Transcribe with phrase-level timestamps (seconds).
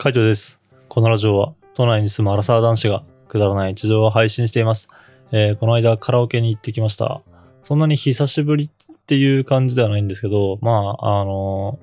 [0.00, 0.60] カイトです。
[0.88, 4.88] このラジオは都内に住むアラサー男子がくだらない日常を配信しています。
[5.32, 7.20] えーこの間カラオケに行ってきました。
[7.64, 11.80] そんなに久しぶりっていう感じではないんですけど、まあ、あの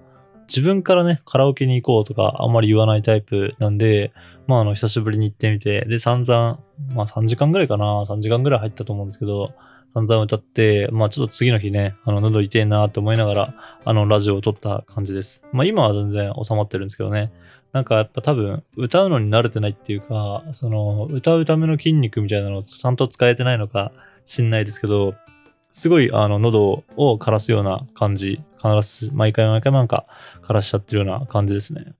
[0.47, 4.13] 自分からね、カラオケに行こうとかあんまり言わないタイプなんで、
[4.47, 6.59] まあ、あの、久しぶりに行ってみて、で、散々、
[6.93, 9.51] まあ3時間ぐらいかな、3時間ぐらい入ったと思うんですけど、
[9.93, 13.53] 散々歌って、まあちょっと次の日ね、あの、喉痛いなと思いながら、
[13.83, 15.43] あの、ラジオを撮った感じです。
[15.51, 17.33] まあ今は全然収まってるんですけどね。
[17.75, 23.91] なんかやっぱ多分歌うのに慣れてないっていうか、その歌うための筋肉みたいなのをちゃんと使えてないのか
[24.25, 25.13] 知んないですけど、
[25.71, 30.05] すごいあの喉を枯らすような感じ、必ず毎回毎回なんか
[30.41, 31.95] 枯らしちゃってるような感じですね。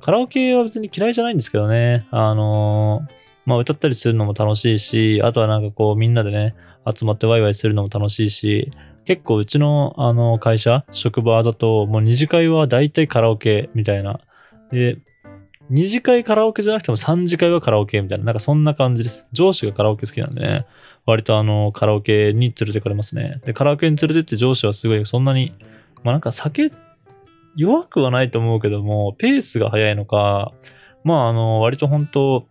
[0.00, 3.12] カラオケは別に嫌いじゃないんですけどね、あのー
[3.44, 6.54] まあ歌ったりするのも楽しいし、あとはなんかこうみんなでね、
[6.90, 8.72] 集まってワイワイするのも楽しいし、
[9.04, 14.18] 結構うちのあの会社、職場だともう二次会は大体カラオケみたいな。
[14.70, 14.98] で、
[15.70, 19.26] 二次会カラオケじゃなくても三次会はカラオケみたいな、なんかそんな感じです。
[19.32, 20.66] 上司がカラオケ好きなんでね、
[21.06, 23.40] 割とあのカラオケに連れてかれますね。
[23.44, 25.54] で、カラオケに連れてって上司はすごいそんなに、
[26.02, 26.72] まあなんか酒、
[27.54, 30.52] 弱くはないと思うけども、ペースが速いのか、
[31.04, 32.46] まああの、割と本当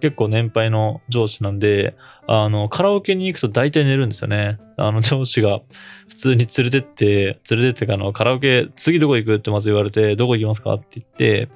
[0.00, 4.58] 結構年配の上司なんで、あの、カラオケに行くと大体寝るんですよね。
[4.76, 5.60] あの、上司が
[6.08, 11.48] 普通に連れてって、連れてってかあの、カラオケ、次どこ行くってまず言われて、どこ行きますかって言って、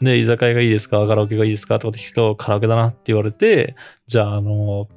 [0.00, 1.06] で、居酒屋がいいですか？
[1.06, 1.78] カラオケがいいですか？
[1.78, 4.88] とかって聞くと、カラオケだなって言われて、じゃあ、あの、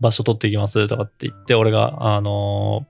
[0.00, 2.86] 場所取っていきますとかって言って、俺が、あの、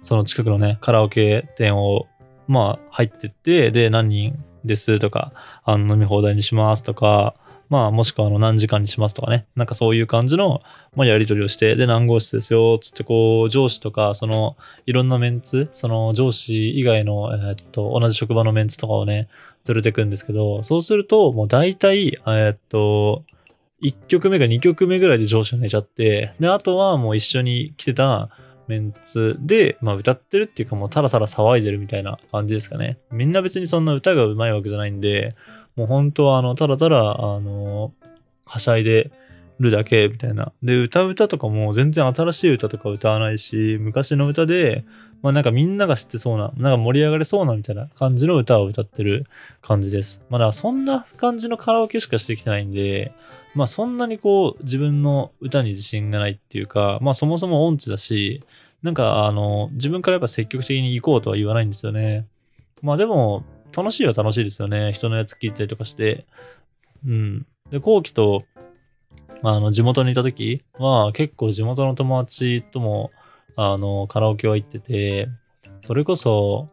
[0.00, 2.06] その近くのね、カラオケ店を、
[2.48, 4.98] まあ、入ってって、で、何人です？
[4.98, 5.32] とか、
[5.64, 6.82] あの、飲み放題にします？
[6.82, 7.34] とか、
[7.68, 9.14] まあ、もしくはあの何時間にします？
[9.14, 9.46] とかね。
[9.54, 10.60] なんかそういう感じの、
[10.96, 19.28] まあ、やり取りをして、で、何号室ですよ、つってこう、上司とか、その、いろんなメンツ、その上司以外の、えっと、同じ職場のメンツとかをね、
[19.68, 23.24] 連れてくんですけど、そうすると、もう大体、えっと、
[23.82, 28.30] 1曲目か2曲目ぐらいで上司が寝ちゃって、で、あとはもう一緒に来てた
[28.68, 32.98] メンツで、まあ歌ってるっていうかもうただただ騒いでるみたいな感じですかね。
[33.10, 35.34] みんな別にそんな歌が上手いわけじゃないんで、
[35.76, 37.92] もう本当はあの、ただただ、あの、
[38.44, 39.10] はしゃいで
[39.58, 40.52] るだけみたいな。
[40.62, 44.84] で、歌う歌とかも全然新しい歌とか歌わないし、昔の歌で、
[45.22, 49.26] まあなんかみんなが知ってそうな、なんか盛り上がれそうなみたいな感じの歌を歌ってる
[49.62, 50.22] 感じです。
[50.30, 53.12] まあだからそんな感じのカラオケしかしてきてないんで、
[53.54, 58.42] まあそんなにこう自分の歌に自信がないっていうか、まあそもそも音痴だし、
[58.82, 62.26] なんかあの、自分からやっぱ積極的に行こうとは言わないんですよね。
[62.82, 63.44] まあでも、
[63.76, 64.92] 楽しいは楽しいですよね。
[64.92, 66.26] 人のやつ聞いたりとかして。
[67.06, 67.46] うん。
[67.70, 68.44] で、後期と、
[69.42, 73.10] あの、地元にいた時は、結構地元の友達とも、
[73.56, 75.28] あの、カラオケは行ってて、
[75.80, 76.68] それこそ、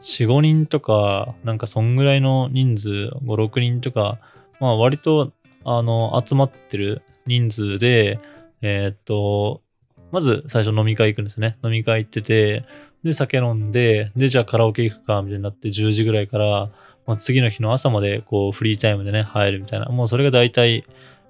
[0.00, 2.90] 4、5人とか、なんかそんぐらいの人数、
[3.24, 4.18] 5、6人とか、
[4.60, 5.32] まあ割と、
[5.64, 8.20] あの、集まってる人数で、
[8.62, 9.62] えーっと、
[10.10, 11.58] まず最初飲み会行くんですね。
[11.64, 12.64] 飲み会行ってて、
[13.04, 16.70] で、酒飲んで、で、じゃあカラオケ行くか、みたいになって10時ぐらいから、
[17.06, 19.86] まあ、次の日の朝まで、こう、フリータイムでね、入るみたいな。
[19.86, 20.84] もうそれが大体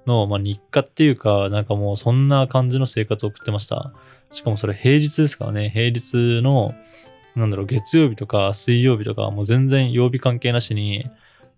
[0.08, 3.92] の、まあ、日課っていうか、なんかもうそんな感じの生活を送ってました。
[4.30, 6.74] しかもそれ平日ですからね、平日の、
[7.36, 11.08] なんだろう、月曜日とか水曜日とか、もう全然曜日関係なしに、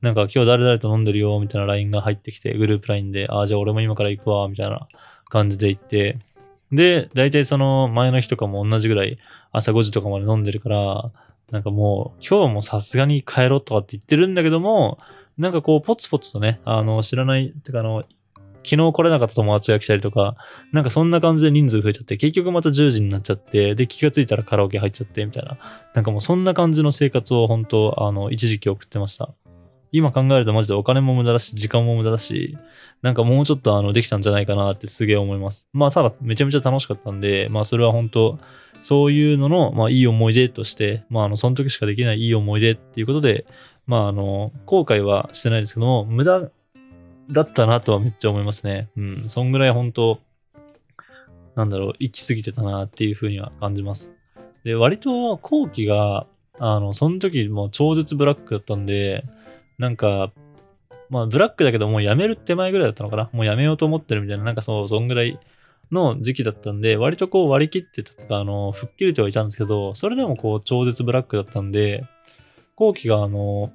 [0.03, 4.87] なんか今日誰々と飲んでるよ、みたいな LINE が入ってきて、グループ LINE で、ああ、じゃあ俺も今から行くわ、みたいな
[5.29, 6.19] 感じで行って、
[6.73, 9.19] で、大体その前の日とかも同じぐらい
[9.53, 11.11] 朝5時とかまで飲んでるから、
[11.51, 14.99] なんかもう今日はもうさすがに帰ろうとかって言ってるんだけども、
[15.37, 18.05] なんかこうポツポツとね、あの知らない、てかあの、
[18.65, 20.37] 昨日来れなかった友達が来たりとか、
[20.73, 25.59] なんかそんな感じで人数増えちゃって、結局また10時になっちゃって、で、気がついたらカラオケ入っちゃって、みたいな。
[25.95, 29.31] なんかもうそんな感じの生活を本当、あの、一時期送ってました。
[29.93, 32.57] 今考えるとマジでお金も無駄だし、時間も無駄だし、
[33.03, 35.69] なんかもうちょっとあの、できたんじゃないかなってすげえ思います。
[35.73, 38.39] まあ、ただめちゃめちゃ楽しかったんで、まあ、それは本当
[38.81, 43.47] そういうのの、まあ、いい思い出として、まあ、あの、その時しかできないいい思い出っていうことで、
[43.87, 46.51] まあ、あの、後悔はしてないですけども、無駄
[47.33, 48.91] だったなとはめっちゃ思いますね。
[48.97, 49.25] うん。
[49.29, 50.21] そんぐらい本当
[51.57, 54.15] なんだろう、行き過ぎてたなっていうふうには感じます。
[54.65, 56.27] で、割と後期が、
[56.59, 59.25] あの、その時もう超絶ブラックだったんで、
[59.79, 60.33] なんか、
[61.09, 63.31] まあ、ブラックだけどもうやめる手前ぐらいだったのかな？
[63.33, 65.41] もうやめようと思ってるみたいな、なんかそう、そんぐらい
[65.91, 72.05] の時期だったんで、割とこう割り切ってとか、あの、吹っ切れてはいたんですけど、それでもこう超絶ブラックだったんで、
[72.77, 73.73] 後期があの、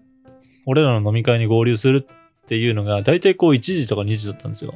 [0.65, 2.07] 俺らの飲み会に合流する
[2.45, 4.73] っていうのが、だいたいこう1時とか2時だったんですよ。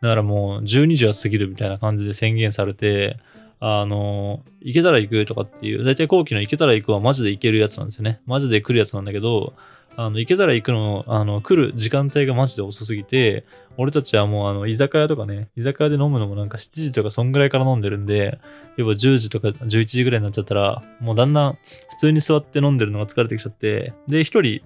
[0.00, 3.16] だからもう12時は過ぎるみたいな感じで宣言されて、
[3.60, 8.20] あの、行けたら行くとかっていう、だいたい後期の行けたら行くはマジで行けるやつなんですよね。
[8.24, 9.54] マジで来るやつなんだけど、
[9.96, 13.44] あの、行けたら行くの、あの、来る時間帯がマジで遅すぎて、
[13.76, 18.38] 俺たちはもうあの、居酒屋とかね、居酒屋で飲むのもなんか7時とかそんぐらいから飲んでるんで、
[18.76, 21.58] 要は10時とか11時ぐらいになっちゃったら、もうだんだん
[21.90, 24.62] 普通に座って飲んでるのが疲れてきちゃって、で、一人、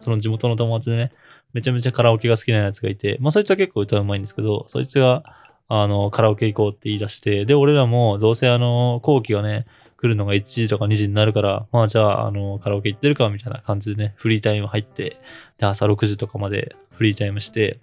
[0.00, 1.12] その地元の友達でね、
[1.52, 5.22] めちゃめちゃカラオケが好きなやつがいて、まあそいつは結構歌うまいんですけど、そいつが、
[5.68, 9.66] あの、カラオケ行こうって言い出して、で、俺らもどうせあの、後期がね、
[9.96, 15.18] 来るのが1時とか2時になるから、まあじゃあ、あの、カラオケ行ってるかみたいな感じでね、フリータイム入って、
[15.58, 17.80] で、朝6時とかまでフリータイムして、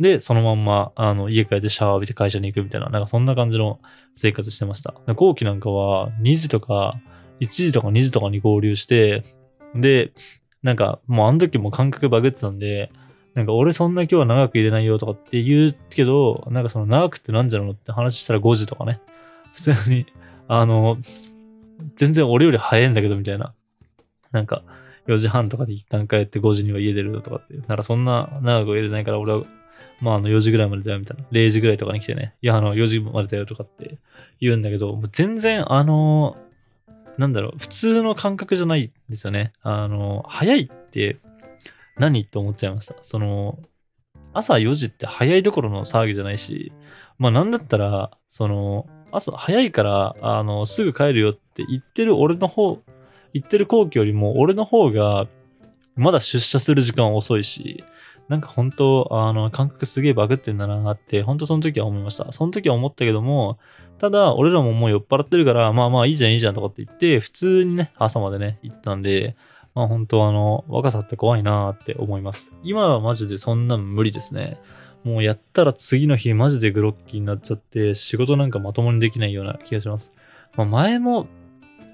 [0.00, 3.78] で、そのまんま、あの、家帰ってシャワー浴びて会社に行くみたいな、なんかそんな感じの
[4.14, 4.94] 生活してました。
[5.14, 7.00] 後期なんかは、2時とか、
[7.40, 9.22] 1時とか2時とかに合流して、
[9.74, 10.12] で、
[10.64, 12.90] なんか、もうあの時も感覚バグってたんで、
[13.34, 19.00] なんか俺そんな今日は長く入れないよとかって言うけど、なんかその長くってなんじゃろうって話したら5時とかね。
[19.52, 20.06] 普通に、
[20.48, 20.96] あの、
[21.96, 23.52] 全然俺より早いんだけど、みたいな。
[24.32, 24.62] なんか、
[25.06, 27.54] 4時半とかで一旦帰って5時には家出るとかって。
[27.68, 29.42] ならそんな長く入れないから俺は、
[30.00, 31.24] まああの4時ぐらいまでだよみたいな。
[31.30, 32.34] 0時ぐらいとかに来てね。
[32.40, 33.98] いや、あの4時までだよとかって
[34.40, 36.38] 言うんだけど、もう全然あの、
[37.18, 39.52] なんだろう、普通の感覚じゃないんですよね。
[39.62, 41.18] あの、早いって
[41.96, 42.94] 何って思っちゃいました。
[43.02, 43.58] その、
[44.32, 46.72] 朝4時って早いどころの騒ぎじゃないし、
[47.18, 52.82] まあなんだったら、その、朝早いから、あの、すぐ帰るよって言ってる俺の方、
[53.32, 55.26] 言ってる後期よりも俺の方が、
[55.96, 57.84] まだ出社する時間遅いし、
[58.28, 62.32] なんか本当、あの、感覚すげえバグってんだなって、本当その時は思いました。
[62.32, 63.58] その時は思ったけども、
[63.98, 69.36] ただ、俺らももう酔っ払ってるから、まあまあいいじゃんいいじゃんとかって言って、普通にね、朝までね、行ったんで、
[69.74, 72.52] まあ本当あの、若さって怖いなーって思います。
[72.62, 74.60] 今はマジでそんな無理ですね。
[75.04, 80.14] もうやったら次の日マジでグロッキーになっちゃって仕事なんかまともにできないような気がします。
[80.56, 81.26] まあ、前も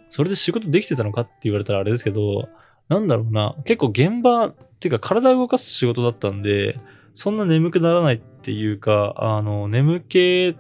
[0.08, 2.48] それで仕事できてたのかって言われたらあれですけど、
[2.88, 6.78] なんだろうな、結構現場っていうか体を動かす仕事だったんで、
[7.14, 10.56] そんな眠くならないっていうか、あの、眠気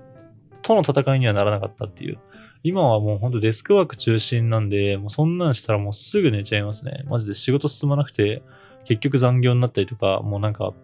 [0.82, 2.18] との戦いにはならなかったっていう。
[2.62, 7.04] 今はもうほんとデスクワーク中心なんで、もうそんなんしたらもうすぐ寝ちゃいますね。
[7.08, 8.42] マジで仕事進まなくて、
[8.84, 10.74] 結局残業になったりとか、もうなんか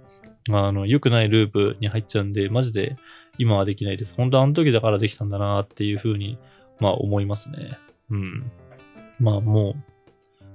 [0.54, 2.96] あの、良くないループに入っちゃうんで、マジで
[3.38, 4.14] 今はできないです。
[4.14, 6.38] 本当あの時だからできたんだなっていうふうに、
[6.78, 7.78] まあ思いますね。
[8.10, 8.50] うん。
[9.18, 9.74] まあもう、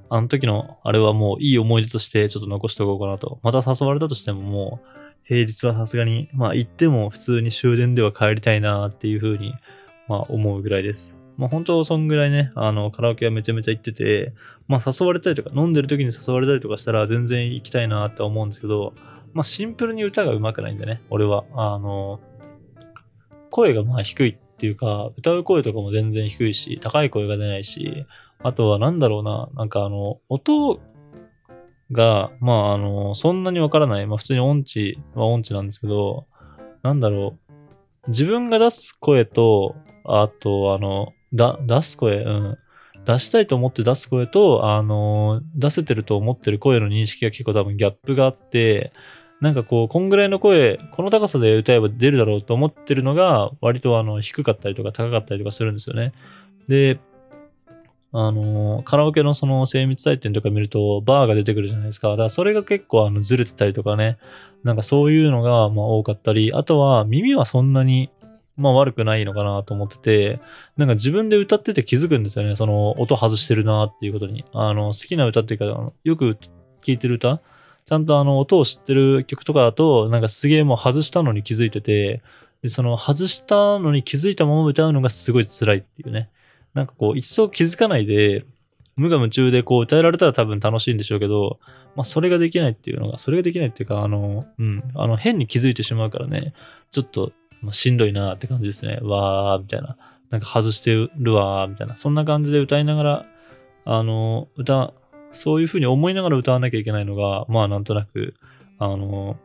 [0.09, 3.39] あの時のあれはもういい思い出としてちょっと残しておこうかなと。
[3.43, 4.87] また誘われたとしてももう、
[5.31, 9.53] 平日はさすがに、まあ行っても普通に終電では帰りたいなっていうふうに、
[10.09, 11.15] まあ思うぐらいです。
[11.37, 14.33] まあ本当そんぐらいね、あの、カラオケはめちゃめちゃ行ってて、
[14.67, 18.93] まあ誘われたりとか、飲んでる時に誘われたりとかしたら全然行きたいなって思うんですけど、
[19.31, 21.45] まあシンプルに歌が上手くないんでね、俺は。
[21.53, 22.19] あの、
[23.51, 28.05] 声がまあ低いっていうか、歌う声とかも全然低いし、高い声が出ないし、
[28.43, 30.81] あとはなんだろうな、なんかあの、音
[31.91, 34.05] が、まああの、そんなにわからない。
[34.07, 36.25] まあ普通に音痴は音痴なんですけど、
[36.83, 38.09] なんだろう。
[38.09, 42.57] 自分が出す声と、あと、あの、だ、出す声、うん。
[43.05, 48.91] 出したいと思って出す声と、あの、出せてると思ってる声の認識が結構多分ギャップがあって、
[49.39, 56.13] なんかこう、こんぐらいの声、この高さで歌えば出るだろうと思ってるのが、割とあの、低かったりとか高かったりとかするんですよね。
[56.67, 56.99] で、
[58.13, 62.09] あの、カラオケのその精密採点とか見ると、バーが出てくるじゃないですか。
[62.09, 64.17] だからそれが結構あの、ずれてたりとかね。
[64.63, 68.09] なんかそういうのが、まあ多かったり、あとは耳はそんなに、
[68.57, 70.39] まあ悪くないのかなと思ってて、
[70.77, 72.55] なんか自分で歌ってて気づくんですよね。
[72.55, 74.45] その音外してるなっていうことに。
[74.53, 77.39] あの、好きな歌っていうか、よく聴いてる歌
[77.85, 82.21] ちゃんとあの音を知ってる曲とかだと、なんかすげえもう外したのに気づいてて、
[82.61, 86.29] で、その外したのに気づいたまま歌うのがすごい辛いっていうね。
[86.73, 88.45] なんかこう、一層気づかないで、
[88.95, 91.59] 無我夢中でこう歌えられたら多分楽しいんでしょうけど、
[91.95, 96.53] まあそれができないっていうのが、それができないっていうか、あの、うん、あの変に気づいてしまうからね、
[96.91, 98.99] ちょっと、ま、しんどいなって感じですね。
[99.01, 99.97] わー、みたいな。
[100.29, 101.97] なんか外してるわー、みたいな。
[101.97, 103.25] そんな感じで歌いながら、
[103.85, 104.93] あの、歌、
[105.31, 108.35] そういうふうに思いながら歌わなきゃいけないのが、まあなんとなく、
[108.79, 109.37] あの、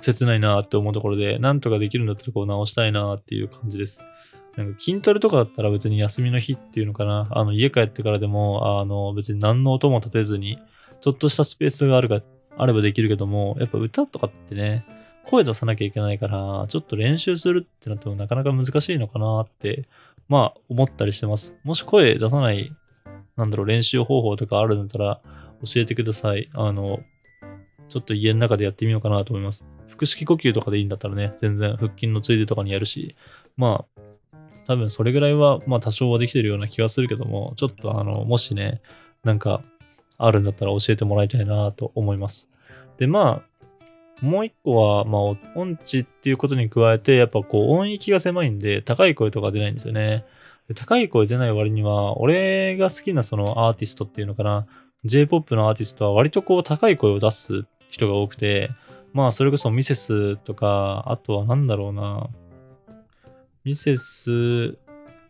[0.00, 4.02] 切ないなって思うところで、なんとかできるんだったらこう直したいなっていう感じです。
[4.56, 10.58] なんか筋トレとかだったら別に休みの日っていうのかな、あの家帰ってからでも、あの別に何の音も立てずに、
[11.00, 12.20] ちょっとしたスペースがあるか、
[12.56, 14.86] あればできるけども、やっぱ歌とかってね、
[15.26, 19.88] 声出さなきゃいけないから、ちょっと練習するってなってもなかなか難しいのかなって、
[20.28, 21.58] まあ思ったりしてます。
[21.64, 22.72] もし声出さない
[23.36, 25.20] なんだろう、練習方法とかあるんだったら
[25.64, 26.48] 教えてください。
[26.54, 27.00] あの、
[27.88, 29.66] ちょっと家の中でやってみようかなと思います。
[29.88, 33.16] 腹式呼吸とかでいいんだったらね、全然腹筋のついでとかにやるし、
[33.56, 33.93] まあ、
[34.66, 38.80] 多分それぐらいは、まあ多少はできてるような気がするけども、ちょっとあの、もしね、
[39.22, 39.62] なんか、
[40.16, 42.48] あるんだったら教えてもらいたいなと思います。
[42.98, 45.22] で、まあ、もう一個は、まあ、
[45.58, 50.24] 音痴っていうことに加えて、やっぱこう音域が狭いんで、高い声とか出ないんですよね。
[50.74, 54.66] 高い声出ない割には、俺が好きなそのアーティストっていうのかな、
[55.04, 58.70] J-POP のアーティストは割とこう高い声を出す人が多くて、
[59.12, 62.28] まあそれこそミセスとか、あとはなんだろうな、
[63.64, 64.76] ミセス、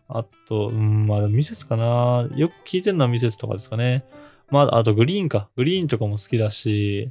[0.08, 4.04] あと、うん、まあミセスかな、よく聞いてるのはミセスとかですかね。
[4.50, 7.10] まああとグリーンか、グリーンとかも好きだし、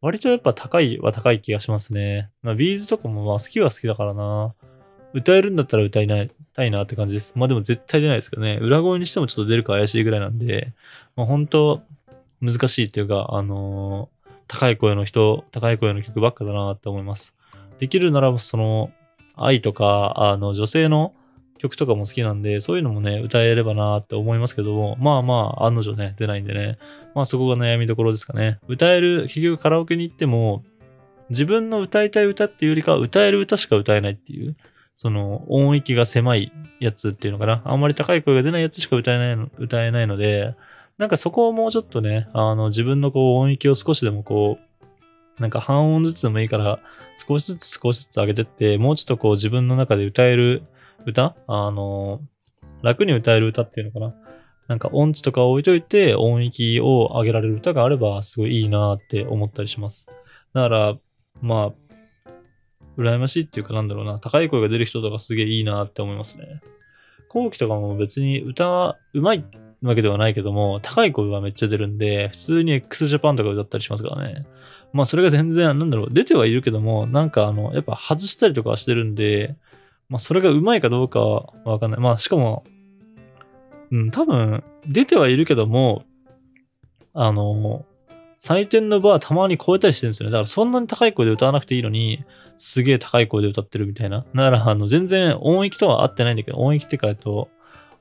[0.00, 2.30] 割とやっぱ高いは高い気がしますね。
[2.42, 4.54] まあビーズとかもまあ好きは好きだからな。
[5.14, 7.32] 歌えるんだったら歌いたいなって感じです。
[7.36, 8.58] まあでも絶対出ないですけどね。
[8.60, 10.74] 裏声にしてもちょっと出るか怪しいぐらいなんで、
[11.14, 11.82] まあ本当
[12.40, 14.16] 難しいっていうか、あのー
[14.48, 17.34] 高い声の人、高い声の曲ばっかだなって思います。
[17.78, 18.92] できるならばその、
[19.36, 21.14] 愛とか、あの、女性の
[21.58, 26.78] 曲とかも好きなんで、そういうのもね、歌えればなって思いますけども、まあまあ、案の定ね、出ないんでね。
[27.14, 28.58] まあそこが悩みどころですかね。
[28.68, 30.64] 歌える、結局カラオケに行っても、
[31.30, 34.56] 自分の歌いたい歌っていうよりかは歌える歌しか歌えないっていう、
[34.94, 37.62] その音域が狭いやつっていうのかな。
[37.64, 40.54] あんまり高い声が出ないやつしか歌えないの、歌えないので、
[40.98, 44.75] なんかそこをもうちょっとね、あの自分のこう音域を少しでもこう、
[45.38, 46.78] なんか半音ずつでもいいから、
[47.26, 50.62] 少しずつ少しずつ上げてって、もうちょっとこう自分の中で歌える
[51.04, 51.36] 歌？
[51.46, 52.20] あの、
[52.82, 54.14] 楽に歌える歌っていうのかな？
[54.68, 60.08] なんか音痴とか置いといて音域を上げられる歌があればすごいいいなって思ったりします。
[60.54, 60.96] だから、
[61.40, 61.72] ま
[62.26, 62.30] あ、
[62.98, 66.60] 羨ましいっていうかなんだろうな、高い声が出る人とかすげえいいなって思いますね。
[67.28, 69.44] 後期とかも別に歌うまい
[69.82, 74.46] わけではないけども、高い声はめっちゃ出るんで、普通に x ジャパンとか歌ったりしますからね。
[74.92, 79.56] まあそれが全然、なんだろう、出てはいるけども、なんかあの、やっぱ外したりとかはしてるんで、
[80.08, 82.00] まあそれがうまいかどうかはわかんない。
[82.00, 82.64] まあしかも、
[83.90, 86.04] うん、多分、出てはいるけども、
[87.14, 87.84] あの、
[88.38, 90.32] 採点のバーたまに超えたりしてるんですよね。
[90.32, 92.24] だからそんなに高い声で歌わなくていいのに、
[92.56, 94.18] すげえ高い声で歌ってるみたいな。
[94.18, 97.48] だから、あの、全然音域とは合ってないんだけど、音域ってか、えっと、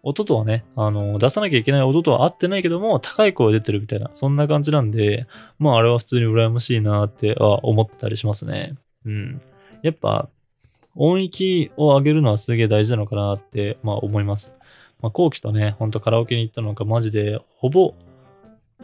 [0.08, 5.26] 音とはね、あの、出さなきゃいけない音とは合ってないけども、高い声出てるみたいな、そんな感じなんで、
[5.58, 8.76] まあ、あれは普通に羨ましいなっては思ったりしますね。
[9.04, 9.42] うん。
[9.82, 10.30] やっぱ、
[10.96, 14.56] 音域を上げるのはすげえ大事なのかなって、まあ思います。
[15.02, 17.96] まあ、後期とね、ほんとカラオケに行ったのがマジで、ほぼ、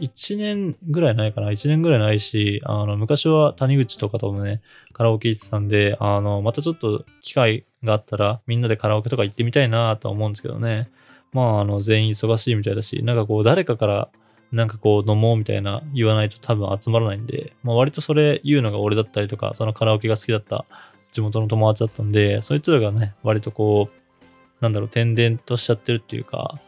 [0.00, 4.60] 1年ぐらいないかな ?1 年ぐらいないし、あの、昔は谷口とかともね、
[4.92, 10.90] カラオケ行ってたんで、あの、またちょっと機会があったら、みんなでカラオケとか行ってみたいなとは思うんですけどね。
[11.32, 14.08] まあ、あの、全員忙しいみたいだし、なんかこう、誰かから、
[14.52, 20.66] なんかこう、飲もうみたいな言わないと多分集まらないんで、まあ割とそれ言うのが俺だったりとか、そのカラオケが好きだった
[21.10, 26.60] 地元の友達だったんで、そいつらがね、割とこう、なんだろう、転々としちゃってるっていうか、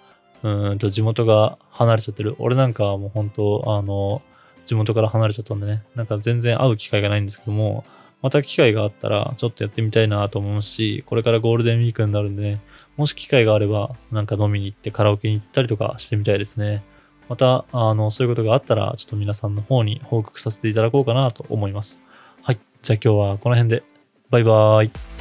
[0.42, 2.36] うんと地元が離れちゃってる。
[2.38, 4.22] 俺なんかはもう本当、あの、
[4.64, 7.84] 地元から離れちゃったんでね、なんか全然会う機会がないんですけども、
[8.24, 12.62] また機会があったらちょっとやってみたいなと思うし、これからゴールデンウィークになるんでね、
[12.96, 16.82] もし機会があれば、なんか飲みに行ってカラオケに行ったりとかしてみたいですね。
[17.28, 22.00] また、あの、そういうことがあったら、ちょっと皆さんの方に報告させていただこうかなと思います。
[22.40, 22.58] はい。
[22.80, 23.82] じゃあ今日はこの辺で。
[24.30, 25.13] バイバーイ。